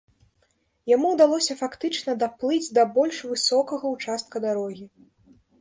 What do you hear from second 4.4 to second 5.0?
дарогі.